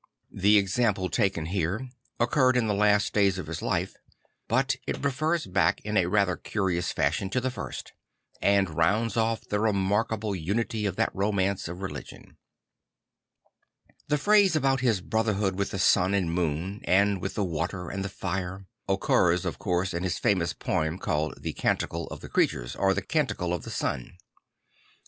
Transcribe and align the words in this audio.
The 0.33 0.57
example 0.57 1.09
taken 1.11 1.45
here 1.45 1.87
occurred 2.19 2.57
in 2.57 2.65
the 2.65 2.73
last 2.73 3.13
days 3.13 3.37
of 3.37 3.45
his 3.45 3.61
life, 3.61 3.93
but 4.47 4.75
it 4.87 5.03
refers 5.05 5.45
back 5.45 5.79
in 5.81 5.95
a 5.95 6.09
fa 6.09 6.25
ther 6.25 6.37
curious 6.37 6.91
fashion 6.91 7.29
to 7.29 7.39
the 7.39 7.51
first; 7.51 7.93
and 8.41 8.71
rounds 8.71 9.15
off 9.15 9.47
the 9.47 9.59
remarkable 9.59 10.35
unity 10.35 10.87
of 10.87 10.95
that 10.95 11.13
romance 11.13 11.67
of 11.67 11.83
religion. 11.83 12.37
The 14.07 14.17
phrase 14.17 14.55
about 14.55 14.79
his 14.81 15.01
brotherhood 15.01 15.53
with 15.53 15.69
the 15.69 15.77
sun 15.77 16.15
and 16.15 16.33
moon, 16.33 16.81
and 16.85 17.21
with 17.21 17.35
the 17.35 17.45
water 17.45 17.91
and 17.91 18.03
the 18.03 18.09
fire, 18.09 18.65
occurs 18.89 19.45
of 19.45 19.59
course 19.59 19.93
in 19.93 20.01
his 20.01 20.17
famous 20.17 20.51
poem 20.51 20.97
called 20.97 21.35
the 21.39 21.53
Canticle 21.53 22.07
of 22.07 22.21
the 22.21 22.27
Creatures 22.27 22.75
or 22.75 22.95
the 22.95 23.03
Canticle 23.03 23.53
of 23.53 23.61
the 23.65 23.69
Sun. 23.69 24.17